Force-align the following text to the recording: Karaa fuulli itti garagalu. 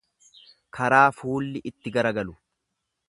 Karaa 0.77 1.03
fuulli 1.19 1.61
itti 1.73 1.93
garagalu. 1.99 2.35